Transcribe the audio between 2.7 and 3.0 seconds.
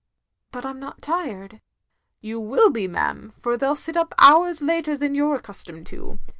be,